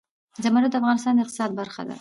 زمرد 0.43 0.69
د 0.73 0.75
افغانستان 0.81 1.13
د 1.15 1.19
اقتصاد 1.23 1.49
برخه 1.59 1.81
ده. 1.87 1.89